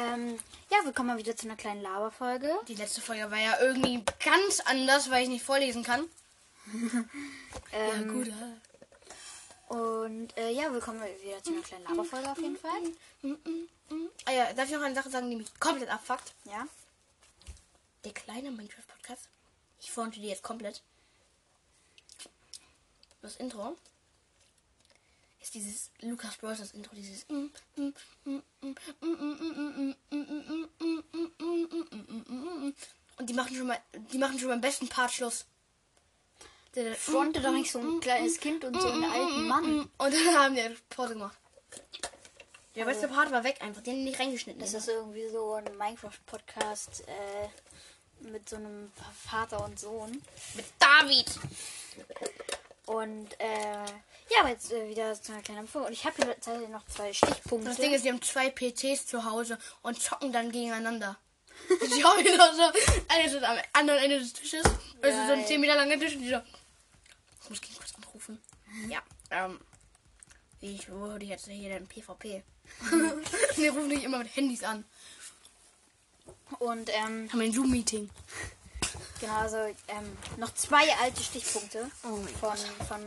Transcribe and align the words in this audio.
Ähm, 0.00 0.38
ja, 0.70 0.78
willkommen 0.84 1.08
mal 1.08 1.18
wieder 1.18 1.36
zu 1.36 1.46
einer 1.46 1.56
kleinen 1.56 1.82
Laberfolge. 1.82 2.50
Die 2.68 2.74
letzte 2.74 3.02
Folge 3.02 3.30
war 3.30 3.38
ja 3.38 3.60
irgendwie 3.60 4.02
ganz 4.24 4.60
anders, 4.60 5.10
weil 5.10 5.24
ich 5.24 5.28
nicht 5.28 5.44
vorlesen 5.44 5.82
kann. 5.82 6.04
Ähm, 7.72 8.08
gut. 8.08 8.32
Und 9.68 10.36
äh, 10.36 10.50
ja, 10.50 10.72
willkommen 10.72 11.00
wieder 11.22 11.42
zu 11.42 11.52
einer 11.52 11.62
kleinen 11.62 11.84
Laberfolge 11.84 12.30
auf 12.30 12.38
jeden 12.38 12.56
Fall. 12.56 12.80
Ah 14.24 14.32
ja, 14.32 14.52
darf 14.52 14.66
ich 14.66 14.74
noch 14.74 14.82
eine 14.82 14.94
Sache 14.94 15.10
sagen, 15.10 15.30
die 15.30 15.36
mich 15.36 15.52
komplett 15.60 15.88
abfuckt? 15.88 16.34
Ja. 16.44 16.66
Der 18.04 18.12
kleine 18.12 18.50
Minecraft-Podcast. 18.50 19.28
Ich 19.80 19.90
fronte 19.90 20.20
die 20.20 20.28
jetzt 20.28 20.42
komplett. 20.42 20.82
Das 23.22 23.36
Intro 23.36 23.76
ist 25.40 25.54
dieses 25.54 25.90
Lucas 26.00 26.36
Bros. 26.36 26.60
Intro, 26.72 26.94
dieses 26.94 27.24
und 33.18 33.28
die 33.28 33.34
machen 33.34 33.54
schon 33.54 33.66
mal, 33.66 33.78
die 34.12 34.18
machen 34.18 34.38
schon 34.38 34.48
beim 34.48 34.60
besten 34.60 34.88
Part 34.88 35.12
Schluss. 35.12 35.44
Der- 36.74 36.94
Fronte 36.94 37.40
doch 37.40 37.50
nicht 37.52 37.70
so 37.72 37.80
ein 37.80 38.00
kleines 38.00 38.38
Kind 38.38 38.64
und 38.64 38.80
so 38.80 38.88
einen 38.88 39.04
alten 39.04 39.46
Mann. 39.48 39.80
Und 39.80 39.90
dann 39.98 40.34
haben 40.38 40.54
die 40.54 40.76
Pause 40.88 41.14
gemacht. 41.14 41.36
Der 42.76 42.84
beste 42.84 43.08
Part 43.08 43.32
war 43.32 43.42
weg 43.42 43.60
einfach, 43.60 43.82
den 43.82 44.04
nicht 44.04 44.20
reingeschnitten. 44.20 44.60
Das 44.60 44.72
ist 44.74 44.88
irgendwie 44.88 45.28
so 45.28 45.54
ein 45.54 45.64
Minecraft-Podcast 45.76 47.02
äh, 47.08 48.28
mit 48.30 48.48
so 48.48 48.56
einem 48.56 48.92
Vater 49.26 49.64
und 49.64 49.78
Sohn. 49.80 50.22
mit 50.54 50.64
David. 50.78 51.26
Und 52.90 53.38
äh, 53.38 53.86
ja, 54.30 54.40
aber 54.40 54.48
jetzt 54.48 54.72
äh, 54.72 54.88
wieder 54.88 55.14
zu 55.14 55.30
einer 55.30 55.42
kleinen 55.42 55.68
Folge. 55.68 55.86
Und 55.86 55.92
ich 55.92 56.04
habe 56.04 56.16
hier 56.16 56.26
tatsächlich 56.26 56.68
noch 56.70 56.84
zwei 56.86 57.12
Stichpunkte. 57.12 57.68
Das 57.68 57.76
Ding 57.76 57.92
ist, 57.92 58.04
die 58.04 58.08
haben 58.08 58.20
zwei 58.20 58.50
PCs 58.50 59.06
zu 59.06 59.24
Hause 59.24 59.58
und 59.82 60.02
zocken 60.02 60.32
dann 60.32 60.50
gegeneinander. 60.50 61.16
Ich 61.68 62.04
habe 62.04 62.20
ihn 62.20 62.40
auch 62.40 62.52
so, 62.52 62.62
einer 63.06 63.24
ist 63.26 63.44
am 63.44 63.58
anderen 63.74 64.02
Ende 64.02 64.18
des 64.18 64.32
Tisches. 64.32 64.64
Also 65.02 65.18
so 65.26 65.32
ein 65.32 65.38
Geil. 65.40 65.46
10 65.46 65.60
Meter 65.60 65.76
langer 65.76 66.00
Tisch 66.00 66.16
und 66.16 66.22
die 66.22 66.30
so. 66.30 66.40
Ich 67.44 67.50
muss 67.50 67.60
gehen 67.60 67.76
kurz 67.76 67.94
anrufen. 67.94 68.42
Ja, 68.88 69.02
ähm. 69.30 69.60
Wie 70.58 70.74
ich 70.74 70.90
wurde 70.90 71.26
jetzt 71.26 71.46
hier 71.46 71.68
den 71.68 71.86
PvP. 71.86 72.42
Wir 73.56 73.72
rufen 73.72 73.90
dich 73.90 74.02
immer 74.02 74.18
mit 74.18 74.34
Handys 74.34 74.64
an. 74.64 74.84
Und 76.58 76.90
ähm, 76.90 77.30
Haben 77.30 77.38
wir 77.38 77.46
ein 77.46 77.52
Zoom-Meeting. 77.52 78.10
Genau, 79.20 79.36
also 79.36 79.56
ähm, 79.88 80.16
noch 80.36 80.52
zwei 80.54 80.84
alte 81.02 81.22
Stichpunkte 81.22 81.90
Oh 82.02 82.16
von, 82.40 82.56
von 82.88 83.00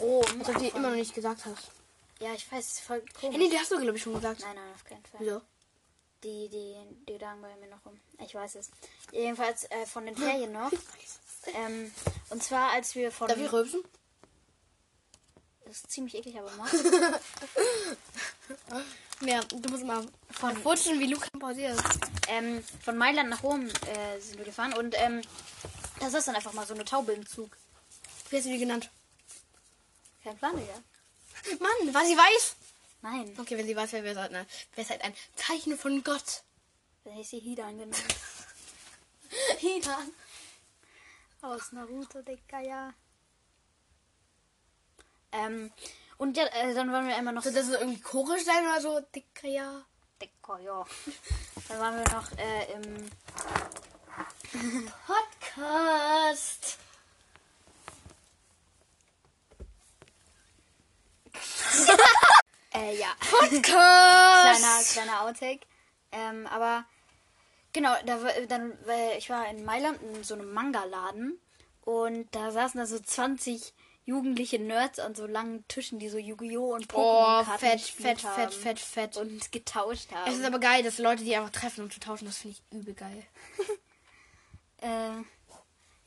Rom. 0.00 0.24
Was 0.38 0.46
du 0.48 0.58
dir 0.58 0.74
immer 0.74 0.90
noch 0.90 0.96
nicht 0.96 1.14
gesagt 1.14 1.44
hast. 1.44 1.70
Ja, 2.20 2.32
ich 2.34 2.50
weiß, 2.50 2.64
es 2.64 2.72
ist 2.72 2.80
voll 2.80 3.00
komisch. 3.00 3.36
Hey, 3.36 3.38
nee, 3.38 3.48
die 3.50 3.58
hast 3.58 3.70
du, 3.70 3.80
glaube 3.80 3.96
ich, 3.96 4.02
schon 4.02 4.14
gesagt. 4.14 4.40
Nein, 4.40 4.56
nein, 4.56 4.74
auf 4.74 4.84
keinen 4.84 5.04
Fall. 5.04 5.20
Wieso? 5.20 5.40
Die, 6.24 6.48
die, 6.48 6.74
die 7.06 7.18
lagen 7.18 7.40
bei 7.40 7.54
mir 7.56 7.68
noch 7.68 7.84
rum. 7.86 8.00
Ich 8.24 8.34
weiß 8.34 8.56
es. 8.56 8.70
Jedenfalls 9.12 9.70
äh, 9.70 9.86
von 9.86 10.04
den 10.04 10.16
Ferien 10.16 10.52
noch. 10.52 10.70
Ähm, 11.54 11.90
und 12.30 12.42
zwar, 12.42 12.72
als 12.72 12.94
wir 12.94 13.10
von. 13.10 13.28
Darf 13.28 13.38
ich 13.38 13.50
rülpsen? 13.50 13.82
Das 15.68 15.76
ist 15.76 15.90
ziemlich 15.90 16.14
eklig, 16.14 16.38
aber 16.38 16.50
mach. 16.56 16.72
Ja, 19.20 19.40
du 19.42 19.68
musst 19.68 19.84
mal 19.84 20.06
von 20.30 20.56
Rutschen, 20.58 21.00
wie 21.00 21.06
Luca 21.08 21.26
pausiert. 21.38 21.76
ähm, 22.28 22.62
von 22.84 22.96
Mailand 22.96 23.28
nach 23.28 23.42
Rom 23.42 23.66
äh, 23.66 24.20
sind 24.20 24.38
wir 24.38 24.44
gefahren 24.44 24.72
und 24.74 24.94
ähm, 24.96 25.20
da 25.98 26.08
saß 26.08 26.26
dann 26.26 26.36
einfach 26.36 26.52
mal 26.52 26.64
so 26.66 26.72
eine 26.72 26.84
Taube 26.84 27.12
im 27.12 27.26
Zug. 27.26 27.50
Wie 28.30 28.36
hast 28.36 28.46
du 28.46 28.50
die 28.50 28.58
genannt? 28.58 28.88
Kein 30.22 30.38
Plan, 30.38 30.56
Digga. 30.56 30.80
Mann, 31.60 31.94
war 31.94 32.06
sie 32.06 32.16
weiß? 32.16 32.56
Nein, 33.02 33.34
Okay, 33.38 33.58
wenn 33.58 33.66
sie 33.66 33.74
weiß, 33.76 33.92
wäre 33.92 34.06
es 34.08 34.16
halt, 34.16 34.32
ne, 34.32 34.46
wär's 34.76 34.90
halt 34.90 35.02
ein 35.02 35.14
Zeichen 35.34 35.76
von 35.76 36.02
Gott. 36.04 36.42
dann 37.04 37.12
hätte 37.14 37.22
ich 37.22 37.28
sie 37.28 37.40
Hidan 37.40 37.76
genannt. 37.76 37.96
Hidan. 39.58 40.12
Aus 41.42 41.72
Naruto, 41.72 42.22
Digga, 42.22 42.60
ja. 42.60 42.94
Ähm, 45.32 45.70
und 46.16 46.36
ja, 46.36 46.44
äh, 46.46 46.74
dann 46.74 46.92
waren 46.92 47.06
wir 47.06 47.16
einmal 47.16 47.32
noch. 47.32 47.42
Soll 47.42 47.52
das 47.52 47.68
irgendwie 47.68 48.00
chorisch 48.00 48.44
sein 48.44 48.66
oder 48.66 48.80
so? 48.80 49.00
Dicker, 49.14 49.48
ja. 49.48 49.82
Digga, 50.20 50.58
ja. 50.58 50.84
Dann 51.68 51.78
waren 51.80 51.96
wir 51.96 52.12
noch 52.12 52.32
äh, 52.38 52.72
im. 52.72 53.10
Podcast. 55.06 56.78
Äh, 62.74 62.96
ja. 62.98 63.08
Podcast. 63.18 63.64
kleiner, 63.64 64.82
kleiner 64.92 65.22
Outtake. 65.22 65.66
Ähm, 66.12 66.46
aber 66.46 66.84
genau, 67.72 67.94
da, 68.04 68.18
dann, 68.46 68.78
weil 68.84 69.16
ich 69.16 69.30
war 69.30 69.48
in 69.48 69.64
Mailand 69.64 70.00
in 70.02 70.22
so 70.22 70.34
einem 70.34 70.52
Manga-Laden 70.52 71.40
und 71.82 72.28
da 72.34 72.50
saßen 72.50 72.78
da 72.78 72.86
so 72.86 72.98
20 72.98 73.72
jugendliche 74.08 74.58
Nerds 74.58 74.98
an 75.00 75.14
so 75.14 75.26
langen 75.26 75.66
Tischen, 75.68 75.98
die 75.98 76.08
so 76.08 76.16
Yu-Gi-Oh! 76.16 76.74
und 76.74 76.86
Oh, 76.94 76.98
Pokémon-Karten 76.98 77.58
fett, 77.58 77.80
fett, 77.80 78.24
haben 78.24 78.34
fett, 78.34 78.54
fett, 78.54 78.78
fett. 78.80 79.16
und 79.18 79.52
getauscht 79.52 80.08
Es 80.26 80.32
ist 80.34 80.38
haben. 80.40 80.46
aber 80.46 80.58
geil, 80.60 80.82
dass 80.82 80.98
Leute 80.98 81.24
die 81.24 81.36
einfach 81.36 81.50
treffen 81.50 81.84
und 81.84 81.92
zu 81.92 82.00
tauschen. 82.00 82.24
Das 82.24 82.38
finde 82.38 82.56
ich 82.56 82.76
übel 82.78 82.94
geil. 82.94 83.22
Äh, 84.80 85.10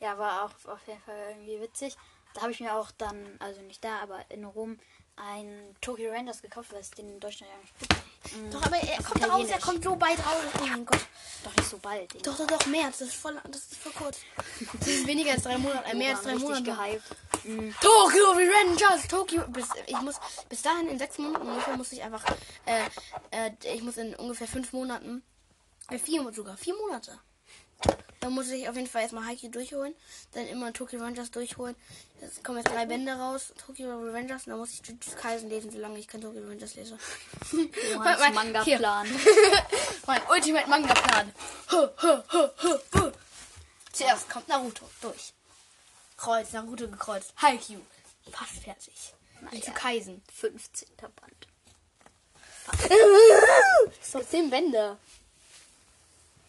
ja, 0.00 0.16
war 0.16 0.44
auch 0.44 0.70
auf 0.72 0.80
jeden 0.86 1.00
Fall 1.02 1.14
irgendwie 1.28 1.60
witzig. 1.60 1.94
Da 2.32 2.40
habe 2.40 2.52
ich 2.52 2.60
mir 2.60 2.74
auch 2.74 2.90
dann, 2.92 3.36
also 3.38 3.60
nicht 3.60 3.84
da, 3.84 3.98
aber 3.98 4.24
in 4.30 4.44
Rom, 4.46 4.78
ein 5.16 5.76
Tokyo 5.82 6.10
Rangers 6.10 6.40
gekauft, 6.40 6.72
weil 6.72 6.80
es 6.80 6.90
den 6.90 7.06
in 7.06 7.20
Deutschland 7.20 7.52
ja 7.52 7.58
nicht 7.60 7.78
gibt. 7.78 8.54
Doch, 8.54 8.62
aber 8.64 8.76
er 8.78 9.02
kommt 9.02 9.28
raus, 9.28 9.46
er 9.50 9.58
kommt 9.60 9.84
so 9.84 9.94
bald 9.94 10.18
raus. 10.20 10.42
Oh 10.62 10.66
mein 10.66 10.86
Gott. 10.86 11.00
Doch 11.44 11.54
nicht 11.54 11.68
so 11.68 11.76
bald. 11.76 12.26
Doch, 12.26 12.34
doch, 12.38 12.46
doch, 12.46 12.64
März. 12.66 12.98
Das 13.00 13.08
ist 13.08 13.16
voll, 13.16 13.38
das 13.44 13.60
ist 13.60 13.76
voll 13.76 13.92
kurz. 13.92 14.20
Das 14.78 14.88
ist 14.88 15.06
weniger 15.06 15.32
als 15.32 15.42
drei 15.42 15.58
Monate. 15.58 15.90
Äh, 15.90 15.94
mehr 15.94 16.16
als 16.16 16.22
drei 16.22 16.36
Monate. 16.36 16.62
gehypt. 16.62 17.02
Mhm. 17.44 17.74
Tokyo 17.80 18.30
Revengers, 18.32 19.08
Tokyo. 19.08 19.42
Bis, 19.48 19.66
ich 19.86 20.00
muss 20.00 20.16
bis 20.48 20.62
dahin 20.62 20.88
in 20.88 20.98
sechs 20.98 21.18
Monaten 21.18 21.48
ungefähr 21.48 21.76
muss 21.76 21.92
ich 21.92 22.02
einfach, 22.02 22.24
äh, 22.66 22.84
äh, 23.30 23.50
ich 23.74 23.82
muss 23.82 23.96
in 23.96 24.14
ungefähr 24.14 24.46
fünf 24.46 24.72
Monaten, 24.72 25.22
äh, 25.90 25.98
vier 25.98 26.30
sogar, 26.32 26.56
vier 26.56 26.74
Monate. 26.76 27.18
Dann 28.20 28.32
muss 28.34 28.48
ich 28.50 28.68
auf 28.68 28.76
jeden 28.76 28.86
Fall 28.86 29.02
erstmal 29.02 29.26
Haikyuu 29.26 29.50
durchholen, 29.50 29.94
dann 30.32 30.46
immer 30.46 30.72
Tokyo 30.72 31.00
Revengers 31.00 31.32
durchholen. 31.32 31.74
Es 32.20 32.40
kommen 32.44 32.58
jetzt 32.58 32.70
drei 32.70 32.86
Bände 32.86 33.12
raus, 33.12 33.52
Tokyo 33.66 33.88
Revengers, 33.98 34.46
und 34.46 34.50
dann 34.50 34.60
muss 34.60 34.70
ich 34.70 34.86
Jujutsu 34.86 35.10
Kaisen 35.16 35.48
lesen, 35.48 35.72
solange 35.72 35.98
ich 35.98 36.06
kein 36.06 36.20
Tokyo 36.20 36.40
Revengers 36.42 36.76
lese. 36.76 36.96
Johans 37.92 38.20
Mein- 38.20 38.34
Manga-Plan. 38.34 39.08
mein 40.06 40.20
Ultimate 40.30 40.68
Manga 40.70 40.94
Plan. 40.94 41.32
Huh, 41.72 41.88
huh, 42.00 42.22
huh, 42.32 42.48
huh, 42.62 42.78
huh. 42.94 43.12
Zuerst 43.92 44.30
kommt 44.30 44.46
Naruto 44.46 44.88
durch. 45.00 45.32
Kreuz, 46.22 46.52
Naruto 46.52 46.86
gekreuzt. 46.86 47.34
Haikyuu. 47.42 47.80
Fast 48.30 48.52
fertig. 48.62 49.12
Und 49.40 49.64
zu 49.64 49.72
Kaisen. 49.72 50.22
15. 50.32 50.88
Band. 50.96 51.48
Doch 54.12 54.24
10 54.24 54.48
Bände. 54.48 54.98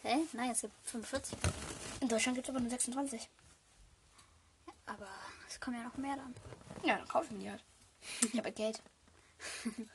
Hä? 0.04 0.18
Nein, 0.32 0.50
es 0.50 0.60
gibt 0.60 0.74
45. 0.84 1.36
In 2.02 2.08
Deutschland 2.08 2.36
gibt 2.36 2.46
es 2.46 2.54
aber 2.54 2.60
nur 2.60 2.70
26. 2.70 3.28
Aber 4.86 5.08
es 5.48 5.58
kommen 5.58 5.76
ja 5.76 5.82
noch 5.82 5.96
mehr 5.96 6.14
dann. 6.14 6.34
Ja, 6.84 6.96
dann 6.98 7.08
kaufen 7.08 7.40
die 7.40 7.50
halt. 7.50 7.64
Ich 8.32 8.38
habe 8.38 8.52
Geld. 8.52 8.80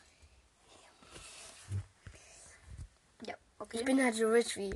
Ja, 3.26 3.36
okay. 3.60 3.80
Ich 3.80 3.86
bin 3.86 4.04
halt 4.04 4.16
so 4.16 4.28
rich 4.28 4.56
wie. 4.58 4.74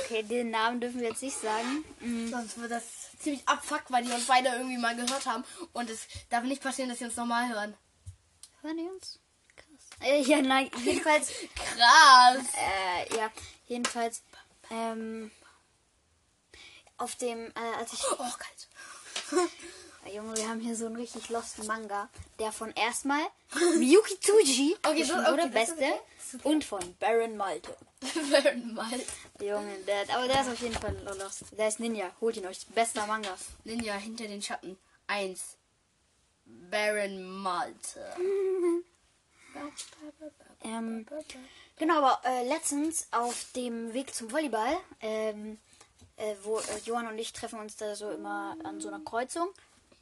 Okay, 0.00 0.22
den 0.22 0.50
Namen 0.50 0.80
dürfen 0.80 1.00
wir 1.00 1.08
jetzt 1.08 1.22
nicht 1.22 1.38
sagen. 1.38 1.84
Mhm. 2.00 2.30
Sonst 2.30 2.58
wird 2.58 2.70
das 2.70 3.07
ziemlich 3.18 3.46
abfuck, 3.48 3.82
weil 3.88 4.04
die 4.04 4.12
uns 4.12 4.26
beide 4.26 4.48
irgendwie 4.50 4.78
mal 4.78 4.94
gehört 4.96 5.26
haben. 5.26 5.44
Und 5.72 5.90
es 5.90 6.06
darf 6.30 6.44
nicht 6.44 6.62
passieren, 6.62 6.88
dass 6.90 6.98
sie 6.98 7.04
uns 7.04 7.16
nochmal 7.16 7.48
hören. 7.48 7.74
Hören 8.62 8.76
die 8.76 8.84
uns? 8.88 9.18
Krass. 9.56 10.00
Äh, 10.08 10.20
ja, 10.22 10.40
nein, 10.42 10.70
jedenfalls. 10.84 11.32
Krass. 11.54 12.44
äh, 12.56 13.16
ja, 13.16 13.30
jedenfalls. 13.66 14.22
Ähm, 14.70 15.30
auf 16.96 17.14
dem, 17.16 17.46
äh, 17.48 17.76
als 17.78 17.92
ich. 17.92 18.02
Oh, 18.10 18.16
kalt. 18.16 18.68
Junge, 20.14 20.34
wir 20.38 20.48
haben 20.48 20.60
hier 20.60 20.74
so 20.74 20.86
einen 20.86 20.96
richtig 20.96 21.28
losten 21.28 21.66
Manga, 21.66 22.08
der 22.38 22.50
von 22.50 22.70
erstmal 22.72 23.20
Miyuki 23.76 24.18
Tsuji 24.18 24.74
Okay, 24.82 25.04
so- 25.04 25.14
okay, 25.14 25.42
ist 25.46 25.52
beste, 25.52 25.74
okay. 25.84 26.00
und 26.44 26.64
von 26.64 26.96
Baron 26.98 27.36
Malte. 27.36 27.76
Werden 28.30 28.72
mal. 28.74 28.98
Junge, 29.40 29.78
der, 29.86 30.02
aber 30.16 30.26
der 30.26 30.40
ist 30.40 30.48
auf 30.48 30.60
jeden 30.60 30.74
Fall 30.74 30.96
lost. 31.18 31.44
Der 31.56 31.68
ist 31.68 31.80
Ninja, 31.80 32.10
holt 32.20 32.36
ihn 32.36 32.46
euch. 32.46 32.66
Bester 32.68 33.06
Manga. 33.06 33.36
Ninja 33.64 33.94
hinter 33.94 34.26
den 34.26 34.42
Schatten. 34.42 34.76
Eins. 35.06 35.56
Baron 36.44 37.22
Malte. 37.22 38.14
Ähm, 40.62 41.06
genau, 41.76 41.98
aber 41.98 42.20
äh, 42.24 42.48
letztens 42.48 43.08
auf 43.12 43.52
dem 43.54 43.92
Weg 43.92 44.14
zum 44.14 44.30
Volleyball, 44.32 44.76
ähm, 45.00 45.58
äh, 46.16 46.34
wo 46.42 46.58
äh, 46.58 46.78
Johann 46.84 47.06
und 47.06 47.18
ich 47.18 47.32
treffen 47.32 47.60
uns 47.60 47.76
da 47.76 47.94
so 47.94 48.10
immer 48.10 48.56
an 48.64 48.80
so 48.80 48.88
einer 48.88 49.00
Kreuzung. 49.00 49.48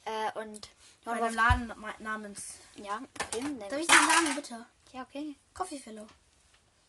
Äh, 0.04 0.38
und 0.40 0.68
ja, 1.04 1.12
einem 1.12 1.34
Laden 1.34 1.72
namens. 1.98 2.54
ja, 2.76 3.00
okay. 3.32 3.44
Darf 3.68 3.80
ich 3.80 3.86
dir 3.86 3.94
sagen, 3.94 4.34
bitte? 4.34 4.66
ja, 4.92 5.02
okay. 5.02 5.36
Coffee 5.52 5.78
Fellow. 5.78 6.06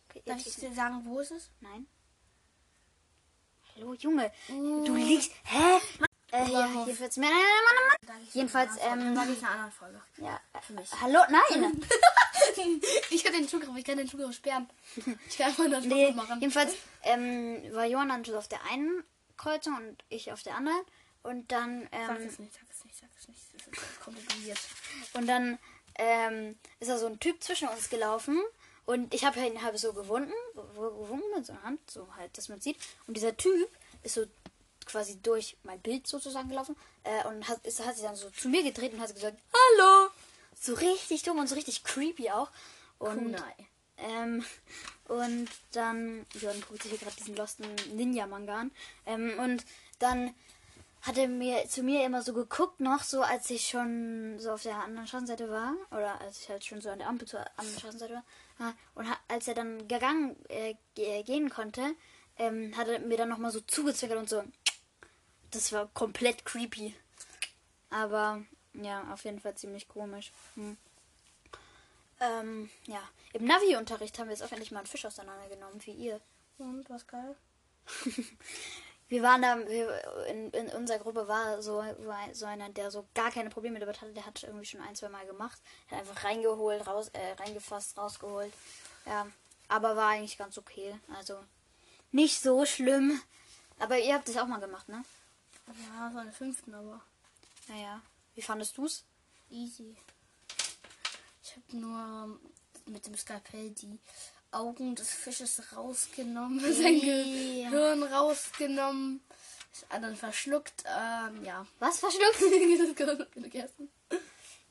okay 0.10 0.22
Darf 0.26 0.46
ich 0.46 0.56
dir 0.56 0.74
sagen, 0.74 1.02
wo 1.04 1.20
ist 1.20 1.32
es? 1.32 1.50
Nein. 1.62 1.88
Hallo, 3.80 3.94
Junge. 3.94 4.32
Du 4.48 4.96
liegst. 4.96 5.32
Hä? 5.44 5.80
Äh, 6.32 6.52
ja, 6.52 6.68
jedenfalls. 6.86 7.18
Nein, 7.18 7.30
nein, 7.30 7.42
nein, 7.66 7.76
nein, 7.90 8.08
nein. 8.08 8.28
Jedenfalls, 8.34 8.72
ähm. 8.82 9.16
Sag 9.16 9.30
ich 9.30 9.38
in 9.38 9.46
einer 9.46 9.52
anderen 9.52 9.72
Folge. 9.72 10.02
Ja, 10.18 10.40
äh, 10.54 10.84
hallo, 11.02 11.20
nein. 11.30 11.82
ich 13.12 13.26
habe 13.26 13.38
den 13.38 13.48
Zugriff, 13.48 13.76
ich 13.78 13.86
kann 13.86 13.98
den 13.98 14.08
Zugriff 14.08 14.34
sperren. 14.36 14.68
Ich 15.30 15.38
kann 15.38 15.48
einfach 15.48 15.70
das 15.70 15.86
nee, 15.86 16.12
machen. 16.12 16.40
jedenfalls 16.40 16.74
ähm, 17.04 17.62
war 17.72 17.86
Johann 17.86 18.10
dann 18.10 18.36
auf 18.36 18.48
der 18.48 18.64
einen 18.66 19.04
Kreuzung 19.38 19.76
und 19.76 20.04
ich 20.10 20.32
auf 20.32 20.42
der 20.42 20.56
anderen. 20.56 20.82
Und 21.22 21.52
dann, 21.52 21.88
Sag 21.92 22.20
ähm, 22.20 22.28
es 22.28 22.40
nicht, 22.40 22.54
sag 22.54 22.64
es 22.72 22.84
nicht, 22.84 22.98
sag 22.98 23.10
es 23.20 23.28
nicht. 23.28 23.42
Das 23.54 23.84
ist 23.84 24.00
kompliziert. 24.02 24.60
und 25.14 25.28
dann 25.28 25.60
ähm, 25.96 26.58
ist 26.80 26.90
da 26.90 26.98
so 26.98 27.06
ein 27.06 27.20
Typ 27.20 27.44
zwischen 27.44 27.68
uns 27.68 27.90
gelaufen. 27.90 28.42
Und 28.88 29.14
ich 29.14 29.24
habe 29.26 29.40
ihn 29.46 29.62
halb 29.62 29.78
so 29.78 29.94
gewunden, 29.94 30.32
gew- 30.56 30.98
gewunken 31.04 31.30
mit 31.36 31.46
so 31.46 31.54
einer 31.54 31.62
Hand, 31.64 31.92
so 31.92 32.08
halt, 32.16 32.36
dass 32.38 32.50
man 32.50 32.60
sieht. 32.62 32.78
Und 33.06 33.16
dieser 33.16 33.36
Typ 33.38 33.70
ist 34.02 34.16
so 34.16 34.26
quasi 34.86 35.18
durch 35.22 35.58
mein 35.64 35.80
Bild 35.82 36.08
sozusagen 36.08 36.48
gelaufen 36.48 36.76
äh, 37.04 37.28
und 37.28 37.48
hat, 37.50 37.64
ist, 37.66 37.86
hat 37.86 37.96
sich 37.96 38.06
dann 38.06 38.16
so 38.16 38.30
zu 38.30 38.48
mir 38.48 38.64
gedreht 38.64 38.94
und 38.94 39.02
hat 39.02 39.14
gesagt, 39.14 39.38
Hallo! 39.54 40.10
So 40.60 40.74
richtig 40.74 41.22
dumm 41.24 41.38
und 41.38 41.48
so 41.48 41.56
richtig 41.56 41.84
creepy 41.84 42.32
auch. 42.32 42.50
Und, 42.98 43.36
Kunai. 43.36 43.54
ähm, 43.98 44.44
und 45.10 45.50
dann, 45.74 46.26
Jörn 46.42 46.60
guckt 46.68 46.82
sich 46.82 46.92
hier 46.92 47.00
gerade 47.00 47.16
diesen 47.18 47.36
losten 47.36 47.66
Ninja-Manga 47.94 48.56
an. 48.62 48.72
Ähm, 49.06 49.38
und 49.38 49.66
dann 50.00 50.34
hat 51.02 51.18
er 51.18 51.28
mir 51.28 51.68
zu 51.68 51.84
mir 51.84 52.06
immer 52.06 52.22
so 52.24 52.34
geguckt, 52.34 52.80
noch 52.80 53.04
so, 53.04 53.22
als 53.22 53.50
ich 53.50 53.68
schon 53.68 54.40
so 54.40 54.52
auf 54.52 54.64
der 54.64 54.78
anderen 54.78 55.08
Straßenseite 55.08 55.50
war. 55.50 55.74
Oder 55.92 56.20
als 56.22 56.40
ich 56.42 56.50
halt 56.50 56.66
schon 56.66 56.82
so 56.82 56.90
an 56.90 57.00
der 57.00 57.10
Ampel 57.10 57.28
zur 57.28 57.42
anderen 57.58 57.78
Straßenseite 57.78 58.14
war. 58.16 58.24
Ja, 58.60 58.74
Und 58.96 59.08
als 59.28 59.48
er 59.48 59.54
dann 59.54 59.88
gegangen 59.88 60.36
äh, 60.50 60.76
ge- 60.96 61.24
gehen 61.24 61.50
konnte, 61.50 61.96
ähm, 62.38 62.76
hat 62.76 62.88
er 62.88 63.00
mir 63.00 63.18
dann 63.18 63.30
nochmal 63.30 63.52
so 63.52 63.62
zugezwinkert 63.62 64.18
und 64.18 64.30
so. 64.30 64.44
Das 65.52 65.72
war 65.72 65.88
komplett 65.94 66.46
creepy. 66.46 66.96
Aber 67.90 68.44
ja, 68.74 69.12
auf 69.14 69.24
jeden 69.24 69.40
Fall 69.40 69.56
ziemlich 69.56 69.88
komisch. 69.88 70.32
Hm. 70.56 70.78
Ähm, 72.20 72.70
ja. 72.86 73.02
Im 73.34 73.46
Navi-Unterricht 73.46 74.18
haben 74.18 74.28
wir 74.28 74.34
jetzt 74.34 74.44
auch 74.44 74.52
endlich 74.52 74.72
mal 74.72 74.80
einen 74.80 74.88
Fisch 74.88 75.06
auseinandergenommen, 75.06 75.80
wie 75.86 75.92
ihr. 75.92 76.20
Und 76.58 76.90
was 76.90 77.06
geil? 77.06 77.36
Wir 79.10 79.24
waren 79.24 79.42
da, 79.42 79.54
in, 79.54 80.52
in 80.52 80.68
unserer 80.70 81.00
Gruppe 81.00 81.28
war 81.28 81.62
so, 81.62 81.78
war 81.78 82.34
so 82.34 82.46
einer, 82.46 82.70
der 82.70 82.92
so 82.92 83.08
gar 83.14 83.32
keine 83.32 83.50
Probleme 83.50 83.80
damit 83.80 84.02
hatte. 84.02 84.14
Der 84.14 84.26
hat 84.26 84.44
irgendwie 84.44 84.66
schon 84.66 84.82
ein, 84.82 84.96
zwei 84.96 85.10
Mal 85.10 85.26
gemacht. 85.26 85.62
Hat 85.90 86.00
einfach 86.00 86.24
reingeholt, 86.26 86.86
raus, 86.86 87.10
äh, 87.14 87.34
reingefasst, 87.34 87.98
rausgeholt. 87.98 88.54
Ja, 89.06 89.28
aber 89.70 89.96
war 89.96 90.10
eigentlich 90.10 90.38
ganz 90.38 90.58
okay. 90.58 91.00
Also 91.16 91.40
nicht 92.12 92.42
so 92.42 92.66
schlimm. 92.66 93.22
Aber 93.80 93.98
ihr 93.98 94.14
habt 94.14 94.28
es 94.28 94.38
auch 94.38 94.48
mal 94.48 94.60
gemacht, 94.60 94.90
ne? 94.90 95.04
Ja, 95.68 96.10
so 96.12 96.20
eine 96.20 96.32
fünften, 96.32 96.74
aber 96.74 97.02
Naja. 97.68 98.02
Wie 98.36 98.42
fandest 98.42 98.78
du's? 98.78 99.04
easy. 99.50 99.96
Ich 101.44 101.56
habe 101.56 101.78
nur 101.78 102.40
mit 102.86 103.06
dem 103.06 103.16
Skalpell 103.16 103.72
die 103.72 103.98
Augen 104.52 104.96
des 104.96 105.10
Fisches 105.10 105.62
rausgenommen, 105.76 106.60
sein 106.74 107.00
Ja. 107.00 107.70
Gehirn 107.70 108.04
rausgenommen, 108.04 109.22
das 109.72 109.86
dann 110.02 110.16
verschluckt, 110.16 110.84
ähm, 110.86 111.44
ja. 111.44 111.66
Was 111.80 112.00
verschluckt? 112.00 112.40
gegessen. 113.36 113.90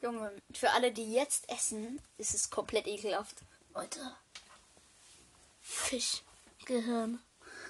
Junge, 0.02 0.32
für 0.52 0.70
alle, 0.70 0.92
die 0.92 1.12
jetzt 1.12 1.48
essen, 1.50 2.00
ist 2.18 2.34
es 2.34 2.50
komplett 2.50 2.86
ekelhaft. 2.86 3.36
Leute, 3.74 4.00
Fisch, 5.62 6.22
Gehirn, 6.64 7.18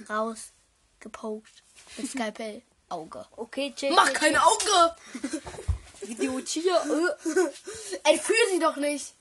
raus, 0.09 0.53
gepokt, 1.01 1.63
mit 1.97 2.11
Skalpell, 2.11 2.63
Auge. 2.89 3.27
Okay, 3.37 3.73
chill. 3.75 3.93
Mach 3.95 4.07
chill, 4.07 4.15
kein 4.15 4.37
Auge! 4.37 4.97
chill. 5.31 5.43
Idiot 6.03 6.49
hier. 6.49 6.81
Fühl 8.23 8.37
sie 8.51 8.59
doch 8.61 8.77
nicht! 8.77 9.15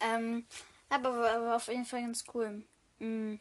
Ähm, 0.00 0.46
aber 0.90 1.18
war, 1.18 1.56
auf 1.56 1.68
jeden 1.68 1.86
Fall 1.86 2.02
ganz 2.02 2.24
cool. 2.34 2.62
Mhm. 2.98 3.40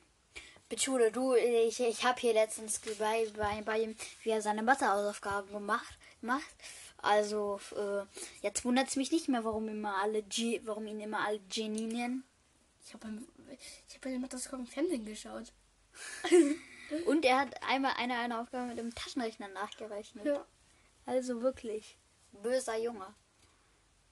Betschule, 0.70 1.12
du, 1.12 1.34
ich, 1.34 1.80
ich 1.80 2.06
habe 2.06 2.20
hier 2.22 2.34
letztens 2.34 2.80
bei, 3.00 3.28
bei, 3.36 3.62
bei 3.64 3.80
ihm, 3.82 3.96
wie 4.24 4.30
er 4.30 4.42
seine 4.42 4.62
Mathehausaufgaben 4.62 5.52
gemacht 5.52 5.98
macht. 6.22 6.56
Also, 7.02 7.60
äh, 7.76 8.04
jetzt 8.42 8.66
wundert 8.66 8.90
es 8.90 8.96
mich 8.96 9.12
nicht 9.12 9.30
mehr, 9.30 9.44
warum 9.44 9.68
immer 9.68 9.96
alle 9.96 10.22
G, 10.22 10.62
warum 10.66 10.86
ihn 10.86 11.00
immer 11.00 11.26
alle 11.26 11.40
Genie 11.50 11.88
nennen. 11.88 12.24
Ich 12.86 12.94
habe 12.94 13.08
ich 13.88 13.96
hab 13.96 14.02
bei 14.02 14.12
dem 14.12 14.28
das 14.28 14.46
im 14.48 14.68
Fernsehen 14.68 15.06
geschaut. 15.06 15.52
Und 17.06 17.26
er 17.26 17.40
hat 17.40 17.64
einmal 17.64 17.94
eine, 17.98 18.18
eine 18.18 18.40
Aufgabe 18.40 18.68
mit 18.68 18.78
dem 18.78 18.94
Taschenrechner 18.94 19.48
nachgerechnet. 19.50 20.26
Ja. 20.26 20.46
Also 21.06 21.42
wirklich. 21.42 21.98
Böser 22.32 22.78
Junge. 22.78 23.14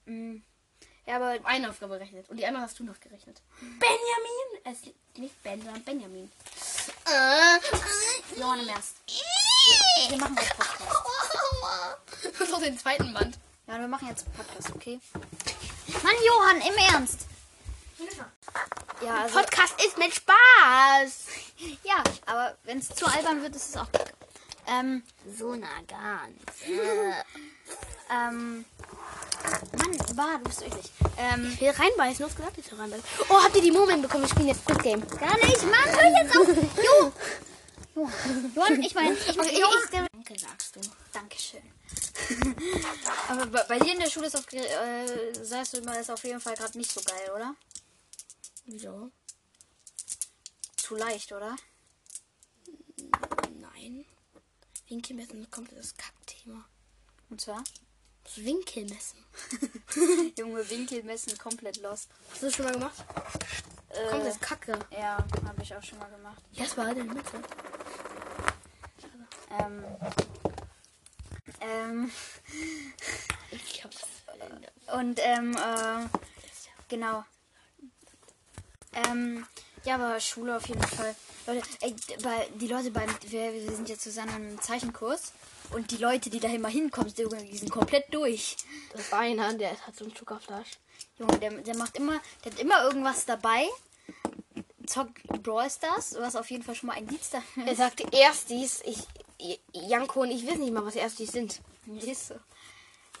Mhm. 0.06 0.42
Ja, 1.08 1.16
aber 1.16 1.38
Eine 1.44 1.70
Aufgabe 1.70 1.94
gerechnet. 1.94 2.28
Und 2.28 2.36
die 2.36 2.44
andere 2.44 2.62
hast 2.62 2.78
du 2.78 2.84
noch 2.84 3.00
gerechnet. 3.00 3.40
Benjamin! 3.60 4.62
Es 4.64 4.86
ist 4.86 5.18
nicht 5.18 5.42
Ben, 5.42 5.62
sondern 5.62 5.82
Benjamin. 5.82 6.30
Äh, 7.06 8.38
Johann 8.38 8.60
im 8.60 8.68
Ernst. 8.68 8.96
Wir 10.10 10.18
machen 10.18 10.36
jetzt 10.36 10.54
Podcast. 10.54 12.38
Das 12.38 12.48
ist 12.50 12.62
den 12.62 12.78
zweiten 12.78 13.14
Band. 13.14 13.38
Ja, 13.66 13.80
wir 13.80 13.88
machen 13.88 14.08
jetzt 14.08 14.26
Podcast, 14.34 14.70
okay? 14.74 15.00
Mann, 16.02 16.14
Johann, 16.26 16.60
im 16.60 16.76
Ernst. 16.92 17.20
Ja, 19.02 19.22
also, 19.22 19.38
Podcast 19.38 19.82
ist 19.86 19.96
mit 19.96 20.14
Spaß! 20.14 21.26
ja, 21.84 22.04
aber 22.26 22.54
wenn 22.64 22.78
es 22.78 22.88
zu 22.90 23.06
albern 23.06 23.40
wird, 23.40 23.56
ist 23.56 23.70
es 23.70 23.76
auch. 23.78 23.88
Ähm, 24.66 25.02
So 25.38 25.54
nah 25.54 25.68
ganz. 25.86 26.36
ähm, 28.10 28.66
Mann, 29.78 30.16
bah, 30.16 30.38
du 30.38 30.44
bist 30.44 30.62
eklig. 30.62 30.90
Ähm, 31.16 31.50
Ich 31.54 31.60
will 31.60 31.70
reinbeißen, 31.70 32.18
du 32.18 32.24
hast 32.24 32.36
gesagt, 32.36 32.58
ich 32.58 32.66
soll 32.66 32.78
reinbeißen. 32.78 33.04
Oh, 33.28 33.42
habt 33.42 33.54
ihr 33.56 33.62
die 33.62 33.70
Moment 33.70 34.02
bekommen? 34.02 34.24
Wir 34.24 34.28
spielen 34.28 34.48
jetzt 34.48 34.62
Squid 34.62 34.82
Game. 34.82 35.08
gar 35.08 35.36
nicht, 35.38 35.62
Mann, 35.64 35.86
hör 35.86 36.22
jetzt 36.22 36.36
auf. 36.36 36.48
Jo. 36.76 37.12
Jo. 37.94 38.08
Johann, 38.54 38.82
ich 38.82 38.94
meine, 38.94 39.14
ich, 39.14 39.28
Okay, 39.38 39.50
ich, 39.50 39.58
ich, 39.58 40.08
Danke, 40.12 40.38
sagst 40.38 40.76
du. 40.76 40.80
Dankeschön. 41.12 41.62
aber 43.28 43.46
bei, 43.46 43.62
bei 43.64 43.78
dir 43.78 43.94
in 43.94 44.00
der 44.00 44.10
Schule 44.10 44.26
ist 44.26 44.36
auf, 44.36 44.52
äh, 44.52 45.32
sagst 45.42 45.72
du 45.72 45.78
immer, 45.78 45.98
ist 45.98 46.10
auf 46.10 46.22
jeden 46.24 46.40
Fall 46.40 46.54
gerade 46.54 46.76
nicht 46.78 46.92
so 46.92 47.00
geil, 47.00 47.30
oder? 47.34 47.54
Wieso? 48.66 49.10
Zu 50.76 50.94
leicht, 50.96 51.32
oder? 51.32 51.56
Nein. 53.58 54.04
Winkelmessen 54.88 55.50
kommt 55.50 55.72
das 55.72 55.96
Kackthema. 55.96 56.64
Und 57.30 57.40
zwar? 57.40 57.64
Das 58.28 58.44
Winkelmessen. 58.44 59.24
Junge, 60.36 60.68
Winkelmessen 60.68 61.38
komplett 61.38 61.78
lost. 61.78 62.10
Hast 62.30 62.42
du 62.42 62.46
das 62.46 62.54
schon 62.54 62.66
mal 62.66 62.74
gemacht? 62.74 63.04
Äh, 63.88 64.22
das 64.22 64.38
Kacke. 64.38 64.78
Ja, 64.90 65.16
habe 65.46 65.62
ich 65.62 65.74
auch 65.74 65.82
schon 65.82 65.98
mal 65.98 66.10
gemacht. 66.10 66.42
Ja, 66.52 66.64
das 66.64 66.76
war 66.76 66.86
halt 66.86 66.98
in 66.98 67.06
der 67.06 67.14
Mitte. 67.14 67.42
Ähm. 69.58 69.84
Ähm. 71.60 72.10
Ich 73.50 73.82
hab's. 73.82 74.04
Und, 74.92 75.20
ähm, 75.22 75.56
äh, 75.56 76.06
genau. 76.88 77.24
Ähm, 78.92 79.46
ja, 79.84 79.94
aber 79.94 80.20
Schule 80.20 80.56
auf 80.56 80.66
jeden 80.68 80.82
Fall. 80.82 81.14
Leute, 81.46 81.62
ey, 81.80 81.94
bei, 82.22 82.48
die 82.56 82.68
Leute 82.68 82.90
beim, 82.90 83.08
wir, 83.28 83.52
wir 83.52 83.72
sind 83.72 83.88
jetzt 83.88 84.02
zusammen 84.02 84.50
im 84.50 84.60
Zeichenkurs. 84.60 85.32
Und 85.70 85.90
die 85.90 85.96
Leute, 85.96 86.30
die 86.30 86.40
da 86.40 86.48
immer 86.48 86.68
hinkommen, 86.68 87.12
die, 87.14 87.56
sind 87.56 87.70
komplett 87.70 88.12
durch. 88.12 88.56
Das 88.92 89.12
war 89.12 89.20
einer, 89.20 89.52
der 89.54 89.70
hat 89.86 89.96
so 89.96 90.04
einen 90.04 90.14
Zuckerflasch. 90.14 90.78
Junge, 91.18 91.38
der, 91.38 91.50
der 91.50 91.76
macht 91.76 91.96
immer, 91.96 92.20
der 92.44 92.52
hat 92.52 92.60
immer 92.60 92.82
irgendwas 92.84 93.26
dabei. 93.26 93.66
Zockt 94.86 95.22
Brawl 95.42 95.70
Stars, 95.70 96.16
was 96.18 96.36
auf 96.36 96.50
jeden 96.50 96.62
Fall 96.62 96.74
schon 96.74 96.86
mal 96.86 96.94
ein 96.94 97.04
Indiz 97.04 97.30
da 97.30 97.42
Er 97.66 97.76
sagte 97.76 98.04
Erstis. 98.10 98.82
Ich, 98.86 99.06
Janko 99.72 100.22
und 100.22 100.30
ich 100.30 100.46
wissen 100.46 100.60
nicht 100.60 100.72
mal, 100.72 100.84
was 100.84 100.96
Erstis 100.96 101.32
sind. 101.32 101.60
ist. 102.00 102.28
so. 102.28 102.34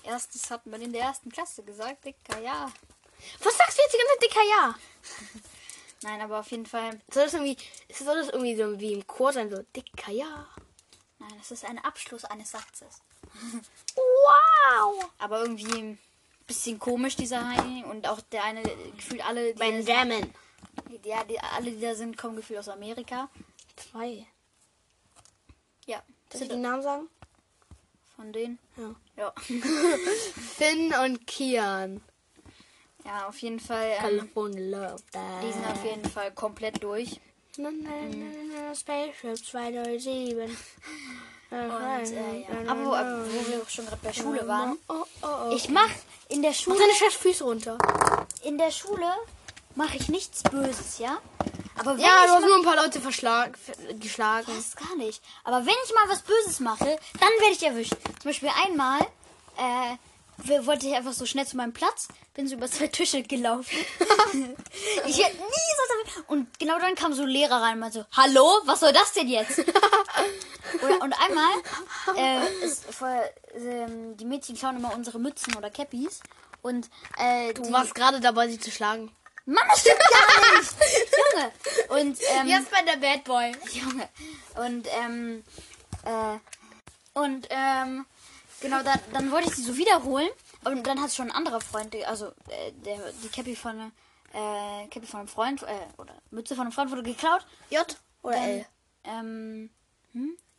Erstes 0.04 0.50
hat 0.50 0.66
man 0.66 0.80
in 0.80 0.92
der 0.92 1.02
ersten 1.02 1.30
Klasse 1.30 1.62
gesagt, 1.62 2.04
Dicker, 2.04 2.40
ja. 2.40 2.72
Was 3.42 3.56
sagst 3.56 3.78
du 3.78 3.82
jetzt 3.82 3.92
die 3.92 3.98
ganze 3.98 4.18
dicker 4.20 4.44
Ja? 4.48 4.74
Nein, 6.02 6.20
aber 6.20 6.40
auf 6.40 6.50
jeden 6.50 6.66
Fall, 6.66 7.00
Soll 7.12 7.24
das 7.24 7.34
irgendwie, 7.34 7.56
soll 7.92 8.16
das 8.16 8.28
irgendwie 8.28 8.56
so 8.56 8.78
wie 8.78 8.92
im 8.92 9.06
Chor 9.06 9.32
sein, 9.32 9.50
so 9.50 9.62
dicker 9.74 10.12
Ja? 10.12 10.48
nein, 11.18 11.32
das 11.38 11.50
ist 11.50 11.64
ein 11.64 11.78
Abschluss 11.78 12.24
eines 12.24 12.52
Satzes. 12.52 13.02
Wow! 13.96 15.10
Aber 15.18 15.40
irgendwie 15.42 15.76
ein 15.76 15.98
bisschen 16.46 16.78
komisch, 16.78 17.16
dieser 17.16 17.46
Heini. 17.48 17.84
Und 17.84 18.08
auch 18.08 18.20
der 18.20 18.44
eine, 18.44 18.62
gefühlt 18.96 19.24
alle, 19.24 19.52
die, 19.54 19.58
Benjamin. 19.58 20.32
ja, 21.04 21.24
die, 21.24 21.38
alle, 21.40 21.70
die 21.72 21.80
da 21.80 21.94
sind, 21.94 22.16
kommen 22.16 22.36
gefühlt 22.36 22.60
aus 22.60 22.68
Amerika. 22.68 23.28
Zwei. 23.76 24.26
Ja. 25.86 26.02
Soll 26.32 26.42
ich 26.42 26.48
den 26.48 26.60
Namen 26.60 26.82
sagen? 26.82 27.08
Von 28.16 28.32
denen. 28.32 28.58
Ja. 28.76 28.94
Ja. 29.16 29.32
Finn 30.56 30.92
und 31.04 31.26
Kian. 31.26 32.00
Ja, 33.08 33.26
auf 33.28 33.38
jeden 33.38 33.58
Fall. 33.58 33.92
Ähm, 34.04 34.30
die 34.34 35.52
sind 35.52 35.66
auf 35.66 35.82
jeden 35.84 36.08
Fall 36.10 36.30
komplett 36.32 36.82
durch. 36.82 37.18
Spaceship 38.74 39.38
207. 39.46 40.56
Und, 41.50 41.58
äh, 41.58 42.40
ja. 42.40 42.70
Aber 42.70 42.84
wo, 42.84 42.90
wo 42.90 43.50
wir 43.50 43.62
schon 43.68 43.86
gerade 43.86 44.00
bei 44.02 44.12
Schule 44.12 44.46
waren. 44.46 44.76
Oh, 44.88 45.04
oh, 45.22 45.26
oh. 45.46 45.50
Ich 45.56 45.70
mach 45.70 45.88
in 46.28 46.42
der 46.42 46.50
Mach 46.50 46.58
Schule, 46.58 46.78
deine 46.78 46.92
scheiß 46.92 47.14
Füße 47.14 47.42
runter. 47.44 47.78
in 48.44 48.58
der 48.58 48.70
Schule 48.70 49.10
mache 49.74 49.96
ich 49.96 50.08
nichts 50.10 50.42
Böses, 50.42 50.98
ja? 50.98 51.16
Aber 51.78 51.94
wenn 51.96 52.00
Ja, 52.04 52.08
ich 52.20 52.26
du 52.26 52.32
hast 52.34 52.40
mal, 52.42 52.46
nur 52.48 52.56
ein 52.58 52.64
paar 52.64 52.76
Leute 52.76 53.00
geschlagen. 53.00 54.52
das 54.54 54.76
gar 54.76 54.94
nicht. 54.96 55.22
Aber 55.44 55.64
wenn 55.64 55.74
ich 55.86 55.94
mal 55.94 56.08
was 56.08 56.20
Böses 56.20 56.60
mache, 56.60 56.98
dann 57.18 57.30
werde 57.40 57.52
ich 57.52 57.62
erwischt. 57.62 57.94
Zum 58.20 58.28
Beispiel 58.30 58.50
einmal 58.66 59.00
äh, 59.56 60.66
wollte 60.66 60.86
ich 60.86 60.94
einfach 60.94 61.14
so 61.14 61.24
schnell 61.24 61.46
zu 61.46 61.56
meinem 61.56 61.72
Platz, 61.72 62.08
bin 62.38 62.46
so 62.46 62.54
über 62.54 62.70
zwei 62.70 62.86
Tische 62.98 63.22
gelaufen. 63.24 63.76
ich 65.06 65.24
hätte 65.24 65.36
nie 65.36 65.42
so 65.42 66.24
und 66.28 66.58
genau 66.58 66.78
dann 66.78 66.94
kam 66.94 67.12
so 67.12 67.22
ein 67.22 67.28
Lehrer 67.28 67.60
rein 67.60 67.74
und 67.74 67.80
meinte 67.80 67.98
so, 67.98 68.16
hallo, 68.16 68.60
was 68.64 68.80
soll 68.80 68.92
das 68.92 69.12
denn 69.12 69.28
jetzt? 69.28 69.58
Und 71.00 71.14
einmal, 71.18 71.50
äh, 72.14 72.64
ist 72.64 72.84
vor, 72.94 73.08
ähm, 73.54 74.16
die 74.18 74.26
Mädchen 74.26 74.54
klauen 74.54 74.76
immer 74.76 74.92
unsere 74.94 75.18
Mützen 75.18 75.56
oder 75.56 75.70
Cappies 75.70 76.20
und 76.60 76.90
äh, 77.16 77.54
Du 77.54 77.62
die, 77.62 77.72
warst 77.72 77.94
gerade 77.94 78.20
dabei, 78.20 78.48
sie 78.48 78.58
zu 78.58 78.70
schlagen. 78.70 79.10
Mann, 79.46 79.64
das 79.70 79.80
stimmt 79.80 79.98
gar 79.98 80.58
nicht, 80.58 80.74
Junge. 81.32 82.00
Und 82.02 82.18
ähm, 82.20 82.46
Jetzt 82.46 82.70
bei 82.70 82.82
der 82.82 82.98
Bad 82.98 83.24
Boy. 83.24 83.52
Junge. 83.72 84.08
Und, 84.56 84.86
ähm, 85.02 85.42
äh, 86.04 87.18
und, 87.18 87.46
ähm, 87.48 88.04
genau, 88.60 88.82
dann, 88.82 89.00
dann 89.14 89.32
wollte 89.32 89.48
ich 89.48 89.56
sie 89.56 89.62
so 89.62 89.74
wiederholen. 89.74 90.28
Und 90.64 90.86
dann 90.86 91.00
hat 91.00 91.12
schon 91.12 91.30
ein 91.30 91.36
anderer 91.36 91.60
Freund, 91.60 91.94
also, 92.06 92.26
äh, 92.48 92.72
der, 92.72 93.12
die 93.22 93.28
Cappy 93.28 93.54
von, 93.56 93.92
äh, 94.32 94.86
Cappy 94.88 95.06
von 95.06 95.20
einem 95.20 95.28
Freund, 95.28 95.62
äh, 95.62 95.86
oder 95.96 96.14
Mütze 96.30 96.54
von 96.54 96.62
einem 96.62 96.72
Freund 96.72 96.90
wurde 96.90 97.02
geklaut. 97.02 97.46
J 97.70 97.96
oder 98.22 98.34
Dann, 98.34 98.44
L? 98.44 98.66
Ähm, 99.04 99.70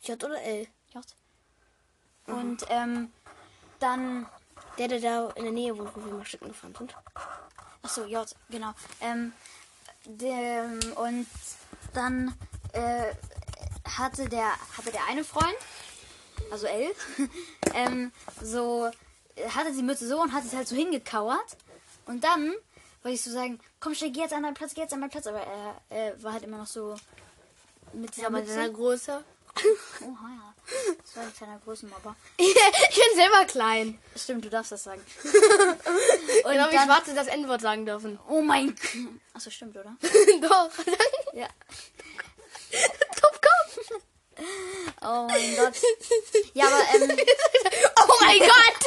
J 0.02 0.24
oder 0.24 0.40
L? 0.42 0.66
J. 0.94 1.04
Und, 2.26 2.64
ähm, 2.68 3.12
dann, 3.78 4.26
Der, 4.78 4.88
der 4.88 5.00
da 5.00 5.30
in 5.30 5.44
der 5.44 5.52
Nähe 5.52 5.76
wohnt, 5.76 5.90
wo 5.94 6.04
wir 6.04 6.12
mal 6.12 6.24
Stücken 6.24 6.48
gefahren 6.48 6.74
sind. 6.76 6.94
Achso, 7.82 8.04
J, 8.04 8.26
genau. 8.48 8.72
Ähm, 9.00 9.32
dem, 10.04 10.80
und 10.96 11.26
dann 11.92 12.34
äh, 12.72 13.12
hatte 13.84 14.28
der 14.28 14.52
hatte 14.76 14.90
der 14.92 15.04
eine 15.06 15.24
Freund, 15.24 15.56
also 16.50 16.66
L, 16.66 16.94
ähm, 17.74 18.12
so 18.42 18.90
hatte 19.54 19.72
die 19.72 19.82
Mütze 19.82 20.06
so 20.08 20.20
und 20.20 20.32
hat 20.32 20.44
sich 20.44 20.54
halt 20.54 20.68
so 20.68 20.76
hingekauert. 20.76 21.56
Und 22.06 22.24
dann 22.24 22.52
wollte 23.02 23.14
ich 23.14 23.22
so 23.22 23.30
sagen, 23.30 23.60
komm 23.80 23.94
schnell, 23.94 24.10
geh 24.10 24.20
jetzt 24.20 24.32
an 24.34 24.42
deinen 24.42 24.54
Platz, 24.54 24.74
geh 24.74 24.80
jetzt 24.82 24.92
an 24.92 25.00
meinen 25.00 25.10
Platz. 25.10 25.26
Aber 25.26 25.40
er 25.40 25.80
äh, 25.90 26.22
war 26.22 26.32
halt 26.32 26.42
immer 26.44 26.58
noch 26.58 26.66
so 26.66 26.96
mit 27.92 28.10
dieser 28.14 28.24
Ja, 28.24 28.30
Mütze. 28.30 28.52
seiner 28.54 28.70
Größe. 28.70 29.24
Oha, 30.02 30.28
ja. 30.28 30.54
Das 31.02 31.16
war 31.16 31.22
ein 31.24 31.34
kleiner 31.34 31.58
Größenmobber. 31.64 32.14
ich 32.36 32.54
bin 32.54 33.16
selber 33.16 33.44
klein. 33.46 33.98
Stimmt, 34.16 34.44
du 34.44 34.50
darfst 34.50 34.70
das 34.72 34.84
sagen. 34.84 35.02
Und 35.24 36.52
genau 36.52 36.70
wie 36.70 36.74
dann- 36.74 36.86
Schwarze 36.86 37.14
das 37.14 37.26
N-Wort 37.26 37.60
sagen 37.60 37.84
dürfen. 37.86 38.18
Oh 38.28 38.40
mein 38.42 38.68
Gott. 38.68 38.78
Achso, 39.34 39.50
stimmt, 39.50 39.76
oder? 39.76 39.96
Doch. 40.42 40.70
Ja. 41.34 41.48
Top, 43.20 43.40
komm. 43.42 44.00
Oh 45.02 45.26
mein 45.28 45.56
Gott. 45.56 45.74
Ja, 46.54 46.66
aber, 46.66 46.82
ähm, 46.94 47.18
Oh 47.98 48.12
mein 48.20 48.38
Gott. 48.38 48.79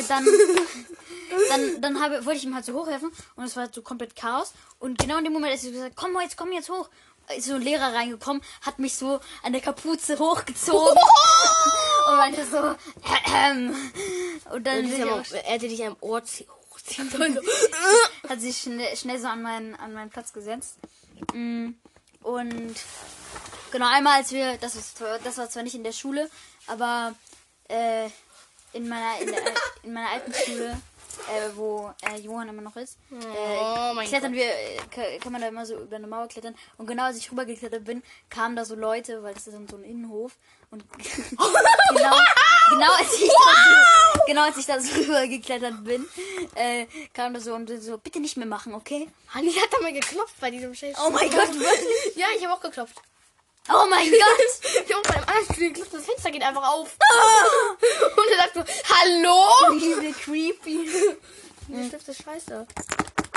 Äh, 0.00 0.08
dann, 0.08 0.26
dann, 1.48 1.80
dann 1.80 2.02
habe, 2.02 2.24
wollte 2.26 2.38
ich 2.38 2.44
ihm 2.44 2.54
halt 2.54 2.64
so 2.64 2.74
hochhelfen 2.74 3.10
und 3.36 3.44
es 3.44 3.56
war 3.56 3.64
halt 3.64 3.74
so 3.74 3.82
komplett 3.82 4.16
Chaos. 4.16 4.52
Und 4.78 4.98
genau 4.98 5.18
in 5.18 5.24
dem 5.24 5.32
Moment, 5.32 5.52
als 5.52 5.64
ich 5.64 5.72
gesagt 5.72 5.96
komm 5.96 6.18
jetzt, 6.20 6.36
komm 6.36 6.52
jetzt 6.52 6.68
hoch, 6.70 6.88
ist 7.36 7.46
so 7.46 7.54
ein 7.54 7.62
Lehrer 7.62 7.94
reingekommen, 7.94 8.42
hat 8.62 8.78
mich 8.80 8.94
so 8.96 9.20
an 9.42 9.52
der 9.52 9.60
Kapuze 9.62 10.18
hochgezogen 10.18 10.98
und 12.08 12.16
meinte 12.16 12.44
so, 12.44 12.74
ähm. 13.34 13.74
Und 14.52 14.66
dann 14.66 14.90
Er 14.90 15.02
am- 15.12 15.20
auch, 15.20 15.24
er 15.32 15.42
hätte 15.52 15.68
dich 15.68 15.84
am 15.86 15.96
Ohr 16.00 16.18
zie- 16.24 16.46
hochziehen 16.72 17.08
sollen. 17.16 17.38
hat 18.28 18.40
sich 18.40 18.58
schnell, 18.58 18.96
schnell 18.96 19.20
so 19.20 19.28
an 19.28 19.42
meinen, 19.42 19.76
an 19.76 19.92
meinen 19.92 20.10
Platz 20.10 20.32
gesetzt. 20.32 20.74
Mm, 21.32 21.68
Und 22.22 22.74
genau 23.70 23.86
einmal, 23.86 24.18
als 24.18 24.32
wir, 24.32 24.56
das, 24.56 24.74
ist, 24.74 24.98
zwar- 24.98 25.20
das 25.20 25.38
war 25.38 25.48
zwar 25.48 25.62
nicht 25.62 25.76
in 25.76 25.84
der 25.84 25.92
Schule, 25.92 26.28
aber 26.66 27.14
äh, 27.68 28.08
in, 28.72 28.88
meiner, 28.88 29.20
in, 29.20 29.26
der, 29.32 29.40
in 29.82 29.92
meiner 29.92 30.10
alten 30.10 30.32
Schule, 30.32 30.80
äh, 31.28 31.50
wo 31.56 31.92
äh, 32.02 32.18
Johann 32.20 32.48
immer 32.48 32.62
noch 32.62 32.76
ist, 32.76 32.96
äh, 33.10 33.14
Oh 33.16 33.94
klettern 34.06 34.32
wir, 34.32 34.44
äh, 34.46 34.76
ka- 34.94 35.18
kann 35.22 35.32
man 35.32 35.40
da 35.40 35.48
immer 35.48 35.66
so 35.66 35.76
über 35.76 35.96
eine 35.96 36.06
Mauer 36.06 36.28
klettern. 36.28 36.54
Und 36.78 36.86
genau 36.86 37.04
als 37.04 37.16
ich 37.18 37.30
rübergeklettert 37.30 37.84
bin, 37.84 38.02
kamen 38.28 38.56
da 38.56 38.64
so 38.64 38.74
Leute, 38.74 39.22
weil 39.22 39.34
das 39.34 39.46
ist 39.46 39.54
dann 39.54 39.68
so 39.68 39.76
ein 39.76 39.84
Innenhof. 39.84 40.32
Und 40.70 40.84
genau, 41.30 42.16
genau 42.70 42.92
als 42.92 43.12
ich 43.20 43.28
da 43.28 44.14
so, 44.14 44.20
genau 44.26 44.42
als 44.44 44.56
ich 44.56 44.66
da 44.66 44.80
so 44.80 44.94
rübergeklettert 45.00 45.84
bin, 45.84 46.08
äh, 46.54 46.86
kam 47.12 47.34
da 47.34 47.40
so 47.40 47.54
und 47.54 47.68
so, 47.82 47.98
bitte 47.98 48.20
nicht 48.20 48.36
mehr 48.36 48.46
machen, 48.46 48.74
okay? 48.74 49.08
Hanni 49.34 49.52
hat 49.52 49.68
da 49.72 49.80
mal 49.82 49.92
geklopft 49.92 50.38
bei 50.40 50.50
diesem 50.50 50.74
Scheiß. 50.74 50.96
Oh 51.04 51.10
mein 51.10 51.28
Gott? 51.30 51.48
Ja, 52.14 52.26
ich 52.36 52.44
habe 52.44 52.54
auch 52.54 52.60
geklopft. 52.60 53.02
Oh 53.68 53.86
mein 53.88 54.10
Gott! 54.10 54.84
Ich 54.86 54.92
habe 54.94 55.02
bei 55.08 55.14
einem 55.14 55.24
anderen 55.28 55.54
Spiel 55.54 55.72
das 55.72 56.04
Fenster 56.04 56.30
geht 56.30 56.42
einfach 56.42 56.66
auf. 56.72 56.96
Und 58.16 58.30
er 58.30 58.36
sagt 58.38 58.54
so, 58.54 58.94
hallo? 58.94 59.40
Wie 60.00 60.12
creepy. 60.12 60.88
Der 61.68 61.86
Stift 61.86 62.08
ist 62.08 62.22
scheiße. 62.24 62.66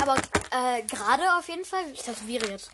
Aber 0.01 0.15
äh, 0.51 0.81
gerade 0.83 1.23
auf 1.37 1.47
jeden 1.47 1.65
Fall, 1.65 1.83
Ich 1.93 2.01
tätowiere 2.01 2.49
jetzt. 2.49 2.71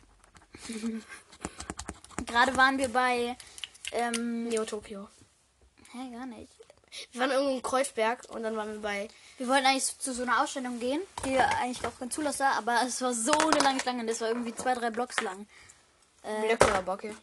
gerade 2.26 2.56
waren 2.56 2.78
wir 2.78 2.90
bei, 2.90 3.36
ähm, 3.92 4.48
Neo 4.48 4.64
Tokyo. 4.66 5.08
hä, 5.92 6.12
gar 6.16 6.26
nicht. 6.26 6.52
Wir 7.12 7.22
waren 7.22 7.32
irgendwo 7.32 7.56
im 7.56 7.62
Kreuzberg 7.62 8.24
und 8.30 8.44
dann 8.44 8.56
waren 8.56 8.72
wir 8.74 8.80
bei. 8.82 9.10
Wir 9.38 9.48
wollten 9.48 9.66
eigentlich 9.66 9.98
zu 10.00 10.14
so 10.14 10.24
einer 10.24 10.42
Ausstellung 10.42 10.80
gehen, 10.80 11.02
die 11.26 11.38
eigentlich 11.38 11.86
auch 11.86 11.98
ganz 12.00 12.18
cool 12.18 12.28
aussah, 12.28 12.54
aber 12.54 12.82
es 12.86 13.02
war 13.02 13.14
so 13.14 13.32
eine 13.34 13.60
lange 13.60 13.80
Schlange, 13.80 14.06
das 14.06 14.22
war 14.22 14.30
irgendwie 14.30 14.56
zwei, 14.56 14.74
drei 14.74 14.90
Blocks 14.90 15.20
lang. 15.22 15.46
Äh, 16.24 16.48
Blöcke 16.48 16.66
oder 16.68 16.82
Bocke. 16.82 17.16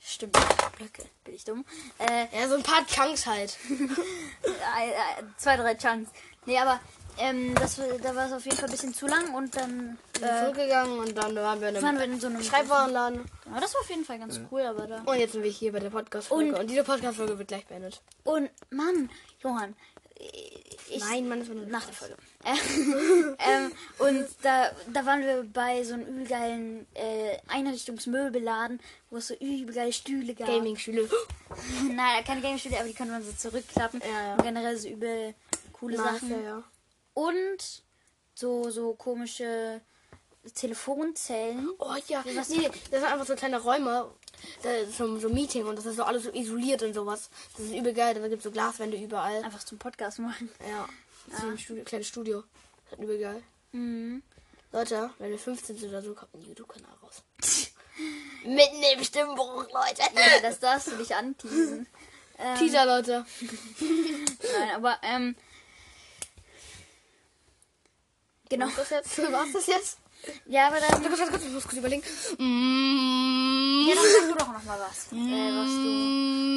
Stimmt, 0.00 0.32
Blöcke, 0.76 1.04
bin 1.24 1.34
ich 1.34 1.44
dumm. 1.44 1.64
Äh, 1.98 2.26
Ja, 2.38 2.48
so 2.48 2.54
ein 2.56 2.62
paar 2.62 2.86
Chunks 2.86 3.26
halt. 3.26 3.56
zwei, 5.36 5.56
drei 5.56 5.74
Chunks. 5.74 6.10
Nee, 6.46 6.58
aber 6.58 6.80
ähm, 7.18 7.54
das, 7.56 7.76
da 8.02 8.14
war 8.14 8.26
es 8.26 8.32
auf 8.32 8.44
jeden 8.44 8.56
Fall 8.56 8.66
ein 8.68 8.70
bisschen 8.70 8.94
zu 8.94 9.06
lang 9.06 9.34
und 9.34 9.54
dann 9.56 9.98
Wir 10.14 10.20
sind 10.20 10.28
äh, 10.30 10.40
zurückgegangen 10.44 10.98
und 11.00 11.14
dann 11.18 11.34
waren 11.36 11.60
wir 11.60 11.68
in 11.68 11.74
waren 11.76 11.84
einem 11.84 11.98
wir 11.98 12.04
in 12.04 12.20
so 12.20 12.28
einem 12.28 12.42
Schreibwarenladen. 12.42 13.24
Ja, 13.52 13.60
das 13.60 13.74
war 13.74 13.80
auf 13.82 13.90
jeden 13.90 14.04
Fall 14.04 14.18
ganz 14.18 14.40
cool, 14.50 14.62
aber 14.62 14.86
da. 14.86 15.02
Und 15.04 15.18
jetzt 15.18 15.32
sind 15.32 15.42
wir 15.42 15.50
hier 15.50 15.72
bei 15.72 15.80
der 15.80 15.90
Podcast-Folge. 15.90 16.52
Und- 16.54 16.60
Und, 16.60 16.70
diese 16.70 16.84
Podcast-Folge 16.84 17.38
wird 17.38 17.48
gleich 17.48 17.66
beendet. 17.66 18.00
Und 18.24 18.50
Mann, 18.70 19.10
Johann, 19.42 19.74
ich, 20.90 21.00
Nein, 21.00 21.28
Mann, 21.28 21.40
das 21.40 21.48
war 21.48 21.56
eine 21.56 21.66
nach 21.66 21.84
der 21.84 21.94
Folge. 21.94 22.16
Äh, 22.44 22.50
ähm, 23.50 23.72
und 23.98 24.26
da, 24.42 24.70
da 24.92 25.04
waren 25.04 25.20
wir 25.20 25.44
bei 25.52 25.84
so 25.84 25.94
einem 25.94 26.06
übelgeilen 26.06 26.86
äh, 26.94 27.36
Einrichtungsmöbelladen, 27.48 28.80
wo 29.10 29.18
es 29.18 29.28
so 29.28 29.34
übelgeile 29.34 29.92
Stühle 29.92 30.34
gab. 30.34 30.46
Gaming-Schule. 30.46 31.08
Nein, 31.92 32.24
keine 32.24 32.40
Gaming-Stühle, 32.40 32.78
aber 32.78 32.88
die 32.88 32.94
konnte 32.94 33.12
man 33.12 33.22
so 33.22 33.32
zurückklappen. 33.32 34.00
Ja, 34.00 34.22
ja. 34.22 34.34
Und 34.34 34.42
generell 34.42 34.76
so 34.76 34.88
übel 34.88 35.34
coole 35.72 35.96
Sachen. 35.96 36.42
Ja. 36.42 36.64
Und 37.14 37.82
so, 38.34 38.70
so 38.70 38.94
komische 38.94 39.80
Telefonzellen. 40.54 41.68
Oh 41.78 41.94
ja, 42.06 42.22
nee, 42.24 42.34
das 42.34 42.48
sind 42.48 42.64
einfach 42.64 43.26
so 43.26 43.34
kleine 43.34 43.60
Räume. 43.60 44.10
Da 44.62 44.72
ist 44.72 44.96
so, 44.96 45.04
ein 45.04 45.34
Meeting 45.34 45.66
und 45.66 45.76
das 45.76 45.86
ist 45.86 45.96
so 45.96 46.02
alles 46.02 46.24
so 46.24 46.32
isoliert 46.32 46.82
und 46.82 46.94
sowas. 46.94 47.30
Das 47.56 47.66
ist 47.66 47.74
übel 47.74 47.92
geil, 47.92 48.14
da 48.14 48.20
gibt 48.28 48.38
es 48.38 48.44
so 48.44 48.50
Glaswände 48.50 48.96
überall. 48.96 49.42
Einfach 49.44 49.64
zum 49.64 49.78
Podcast 49.78 50.18
machen. 50.18 50.50
Ja, 50.68 50.88
das 51.26 51.38
ist 51.38 51.42
so 51.42 51.48
ein 51.48 51.58
Studio, 51.58 51.84
kleines 51.84 52.08
Studio. 52.08 52.44
Das 52.90 52.98
ist 52.98 53.04
übel 53.04 53.18
geil. 53.18 53.42
Mhm. 53.72 54.22
Leute, 54.72 55.10
wenn 55.18 55.30
wir 55.30 55.38
15 55.38 55.78
sind 55.78 55.88
oder 55.88 56.02
so, 56.02 56.14
kommt 56.14 56.34
ein 56.34 56.42
YouTube-Kanal 56.42 56.92
raus. 57.02 57.22
Mitten 58.44 58.82
im 58.94 59.04
Stimmbruch, 59.04 59.66
Leute. 59.72 60.02
Ja, 60.14 60.40
das 60.42 60.58
darfst 60.58 60.88
du 60.88 60.96
nicht 60.96 61.12
anteasen. 61.12 61.86
Ähm, 62.40 62.56
Teaser, 62.56 62.86
Leute. 62.86 63.26
Nein, 63.80 64.70
aber 64.76 64.96
ähm. 65.02 65.34
Genau. 68.48 68.66
Was 68.66 68.76
das 68.76 68.90
jetzt? 68.90 69.32
Was 69.32 69.52
das 69.52 69.66
jetzt? 69.66 69.98
Ja, 70.46 70.68
aber 70.68 70.78
dann. 70.78 71.02
Ich 71.02 71.50
muss 71.50 71.64
kurz 71.64 71.76
überlegen. 71.76 72.02
Mm, 72.38 73.07
Ja, 73.88 73.94
dann 73.94 74.04
sag 74.04 74.28
du 74.28 74.34
doch 74.34 74.52
noch 74.52 74.64
mal 74.64 74.78
was. 74.80 75.06
Äh, 75.12 75.52
was 75.56 75.70
du. 75.80 75.88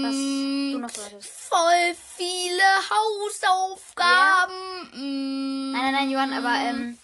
Was 0.04 0.16
du 0.16 0.80
noch 0.80 0.90
so 0.90 1.06
hattest. 1.06 1.30
Voll 1.30 1.96
viele 2.18 2.64
Hausaufgaben. 2.90 4.54
Mm. 4.92 5.72
Nein, 5.72 5.82
nein, 5.82 5.94
nein, 5.94 6.10
Johann, 6.10 6.34
aber 6.34 6.54
ähm. 6.56 6.98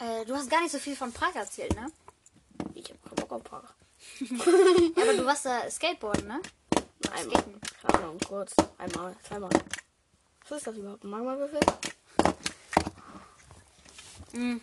Äh, 0.00 0.24
du 0.24 0.34
hast 0.34 0.50
gar 0.50 0.60
nicht 0.62 0.72
so 0.72 0.78
viel 0.78 0.96
von 0.96 1.12
Prag 1.12 1.36
erzählt, 1.36 1.72
ne? 1.76 1.86
Ich 2.74 2.90
hab 2.90 3.00
keinen 3.04 3.28
Bock 3.28 3.32
auf 3.32 3.44
Prag. 3.44 3.62
Ja, 4.96 5.02
aber 5.04 5.14
du 5.14 5.24
warst 5.24 5.46
da 5.46 5.70
Skateboarden, 5.70 6.26
ne? 6.26 6.40
Einmal. 7.14 7.44
Keine 7.82 7.98
Ahnung, 7.98 8.18
kurz. 8.26 8.54
Einmal, 8.78 9.14
zweimal. 9.26 9.50
Was 10.48 10.58
ist 10.58 10.66
das 10.66 10.76
überhaupt? 10.76 11.04
Ein 11.04 11.10
Magma-Würfel? 11.10 11.60
Mhm. 14.32 14.60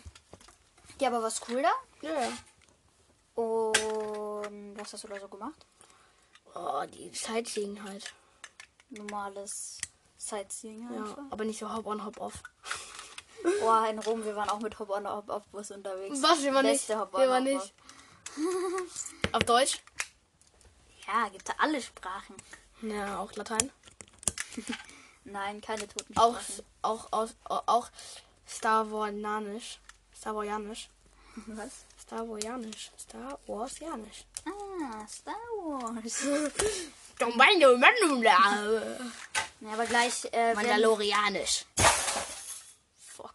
Ja, 1.00 1.08
aber 1.08 1.22
was 1.22 1.40
cool 1.48 1.62
da? 1.62 1.72
Ja, 2.06 2.20
ja. 2.20 2.32
Und 3.40 4.78
was 4.78 4.92
hast 4.92 5.04
du 5.04 5.08
da 5.08 5.18
so 5.20 5.28
gemacht? 5.28 5.66
Oh, 6.54 6.82
die 6.86 7.10
Sightseeing 7.14 7.82
halt. 7.82 8.12
Normales 8.90 9.78
Sightseeing 10.18 10.82
Ja, 10.92 10.98
einfach. 10.98 11.22
aber 11.30 11.44
nicht 11.44 11.58
so 11.58 11.72
Hop-on, 11.72 12.04
Hop-off. 12.04 12.42
Oh, 13.62 13.84
in 13.88 13.98
Rom, 14.00 14.22
wir 14.24 14.36
waren 14.36 14.50
auch 14.50 14.60
mit 14.60 14.78
Hop-on, 14.78 15.08
Hop-off-Bus 15.08 15.70
unterwegs. 15.70 16.20
Was? 16.22 16.42
Wir 16.42 16.52
waren 16.52 16.66
nicht. 16.66 16.86
Beste 16.86 17.08
Wir 17.12 17.28
waren 17.30 17.44
nicht. 17.44 17.72
Auf 19.32 19.44
Deutsch? 19.44 19.80
Ja, 21.06 21.28
gibt 21.30 21.48
da 21.48 21.54
alle 21.58 21.80
Sprachen. 21.80 22.36
Ja, 22.82 23.18
auch 23.20 23.32
Latein. 23.32 23.70
Nein, 25.24 25.60
keine 25.60 25.86
toten 25.88 26.16
Auch, 26.16 26.38
Sprachen. 26.40 26.64
auch, 26.82 27.12
aus, 27.12 27.30
auch 27.44 27.88
Star 28.46 28.90
Warsianisch. 28.90 29.78
Star. 30.14 30.34
Was? 31.46 31.86
Star 32.10 32.28
Warsianisch. 32.28 32.90
Star 32.98 33.38
Warsianisch. 33.46 34.24
Ah, 34.44 35.06
Star 35.06 35.36
Wars. 35.62 36.24
ja, 39.60 39.72
aber 39.72 39.86
gleich. 39.86 40.24
Äh, 40.32 40.54
Mandalorianisch. 40.54 41.66
Fuck. 43.14 43.34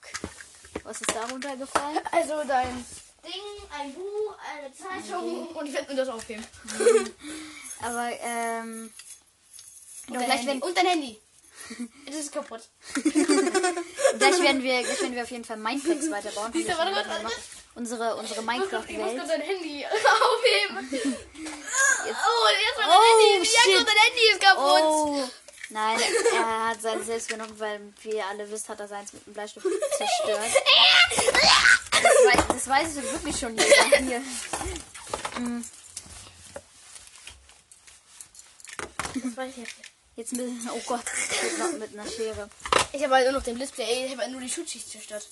Was 0.84 1.00
ist 1.00 1.16
da 1.16 1.24
runtergefallen? 1.26 2.02
Also 2.12 2.44
dein 2.46 2.86
Ding, 3.24 3.42
ein 3.80 3.94
Buch, 3.94 4.38
eine 4.54 4.74
Zeitung 4.74 5.48
und 5.56 5.68
ich 5.68 5.74
werde 5.74 5.94
mir 5.94 5.96
das 5.96 6.10
aufheben. 6.10 6.46
Aber, 7.82 8.12
ähm. 8.20 8.92
Und 10.10 10.16
Doch, 10.16 10.28
dein, 10.28 10.38
Handy. 10.38 10.68
und 10.68 10.78
dein 10.78 10.86
Handy. 10.86 11.22
Es 12.08 12.16
ist 12.16 12.34
kaputt. 12.34 12.68
gleich, 12.94 14.42
werden 14.42 14.62
wir, 14.62 14.84
gleich 14.84 15.02
werden 15.02 15.16
wir 15.16 15.24
auf 15.24 15.32
jeden 15.32 15.46
Fall 15.46 15.56
Mineplex 15.56 16.12
weiterbauen. 16.12 16.52
Siehst 16.52 16.68
du, 16.68 16.78
warte, 16.78 16.94
schon 16.94 17.24
warte, 17.24 17.32
Unsere, 17.76 18.16
unsere 18.16 18.40
Ich 18.40 18.46
muss 18.46 18.56
Minecraft-Welt. 18.56 19.18
kurz 19.18 19.28
dein 19.28 19.42
Handy 19.42 19.86
aufheben. 19.86 20.78
oh, 20.78 20.88
jetzt 20.94 22.78
war 22.78 22.88
dein 22.88 22.90
Oh, 22.90 23.34
Handy. 23.34 23.50
Ja, 23.54 23.62
shit. 23.62 23.78
gut, 23.78 23.88
dein 23.88 23.98
Handy 23.98 24.22
ist 24.32 24.42
kaputt. 24.42 24.82
Oh! 24.84 25.30
Nein, 25.70 26.00
er 26.34 26.68
hat 26.70 26.82
sein 26.82 27.04
selbst 27.04 27.28
genommen, 27.28 27.60
weil, 27.60 27.82
wie 28.04 28.12
ihr 28.16 28.26
alle 28.28 28.50
wisst, 28.50 28.70
hat 28.70 28.80
er 28.80 28.88
seins 28.88 29.12
mit 29.14 29.26
einem 29.26 29.34
Bleistift 29.34 29.66
zerstört. 29.98 30.40
Das, 31.92 32.02
wei 32.04 32.44
das 32.54 32.68
weiß 32.68 32.98
ich 32.98 33.04
wirklich 33.12 33.40
schon 33.40 33.58
jeder 33.58 33.98
hier. 33.98 34.22
Das 39.16 39.38
weiß 39.38 39.52
ich 39.52 39.58
jetzt. 39.58 39.76
Jetzt 40.16 40.32
mit, 40.34 40.48
oh 40.72 40.82
Gott, 40.86 41.04
mit, 41.80 41.94
einer 42.00 42.10
Schere. 42.10 42.50
Ich 42.94 43.04
habe 43.04 43.16
halt 43.16 43.26
nur 43.26 43.34
noch 43.40 43.44
den 43.44 43.60
Display. 43.60 44.06
Ich 44.06 44.12
habe 44.12 44.22
halt 44.22 44.32
nur 44.32 44.40
die 44.42 44.50
Schutzschicht 44.50 44.90
zerstört. 44.90 45.28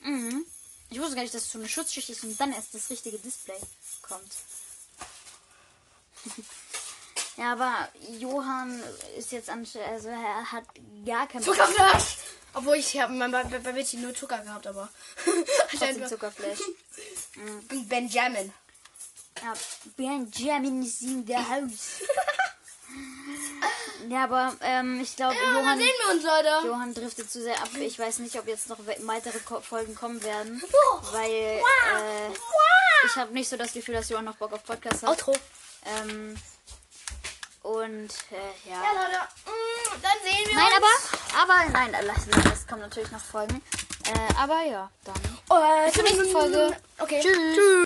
Mhm. 0.00 0.44
Ich 0.90 0.98
wusste 1.00 1.16
gar 1.16 1.22
nicht, 1.22 1.34
dass 1.34 1.42
es 1.42 1.52
so 1.52 1.58
eine 1.58 1.68
Schutzschicht 1.68 2.08
ist 2.08 2.24
und 2.24 2.38
dann 2.40 2.52
erst 2.52 2.74
das 2.74 2.88
richtige 2.90 3.18
Display 3.18 3.58
kommt. 4.02 4.32
ja, 7.36 7.52
aber 7.52 7.88
Johann 8.18 8.82
ist 9.16 9.32
jetzt 9.32 9.50
an, 9.50 9.60
also 9.60 10.08
er 10.08 10.50
hat 10.50 10.64
gar 11.04 11.28
kein 11.28 11.42
Zuckerflash. 11.42 12.16
Obwohl 12.54 12.76
ich 12.76 12.98
habe 12.98 13.16
bei, 13.18 13.28
bei, 13.28 13.58
bei 13.58 13.72
Mädchen 13.72 14.00
nur 14.00 14.14
Zucker 14.14 14.38
gehabt, 14.38 14.66
aber. 14.66 14.88
trotzdem 15.70 16.06
Zuckerflash. 16.06 16.60
Und 17.70 17.88
Benjamin. 17.88 18.52
Ja, 19.42 19.54
Benjamin 19.96 20.82
ist 20.82 21.02
in 21.02 21.24
der 21.24 21.48
Haus. 21.48 22.00
Ja, 24.08 24.24
aber 24.24 24.54
ähm, 24.62 25.00
ich 25.00 25.16
glaube, 25.16 25.34
Ja, 25.34 25.58
Johann, 25.60 25.78
sehen 25.78 25.88
wir 26.04 26.14
uns 26.14 26.24
heute. 26.30 26.66
Johann 26.66 26.94
driftet 26.94 27.30
zu 27.30 27.42
sehr 27.42 27.60
ab. 27.60 27.68
Ich 27.78 27.98
weiß 27.98 28.18
nicht, 28.20 28.38
ob 28.38 28.46
jetzt 28.48 28.68
noch 28.68 28.78
we- 28.86 28.96
weitere 29.06 29.38
Ko 29.40 29.60
Folgen 29.60 29.94
kommen 29.94 30.22
werden, 30.22 30.62
weil 31.12 31.30
äh, 31.30 32.30
ich 33.06 33.16
habe 33.16 33.32
nicht 33.32 33.48
so 33.48 33.56
das 33.56 33.72
Gefühl, 33.72 33.94
dass 33.94 34.08
Johann 34.08 34.24
noch 34.24 34.36
Bock 34.36 34.52
auf 34.52 34.64
Podcast 34.64 35.02
hat. 35.02 35.10
Outro. 35.10 35.34
Ähm, 35.86 36.36
und 37.62 38.08
äh, 38.30 38.68
ja. 38.70 38.82
Ja, 38.82 38.92
Leute. 38.92 39.18
Mm, 39.46 40.02
dann 40.02 40.12
sehen 40.22 40.46
wir 40.48 40.54
Nein, 40.56 40.72
uns. 40.76 41.32
aber, 41.34 41.52
aber, 41.54 41.70
nein, 41.70 41.94
äh, 41.94 42.02
lass 42.04 42.26
lass, 42.30 42.60
es 42.60 42.66
kommen 42.66 42.80
natürlich 42.82 43.10
noch 43.10 43.20
Folgen. 43.24 43.62
Äh, 44.06 44.34
aber 44.40 44.62
ja, 44.62 44.90
dann. 45.04 45.38
aber. 45.50 45.84
Bis 45.84 45.94
zur 45.94 46.02
nächsten 46.04 46.30
Folge. 46.30 46.76
Okay. 46.98 47.20
Tschüss. 47.20 47.56